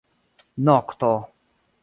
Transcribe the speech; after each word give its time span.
Nokto. 0.65 1.11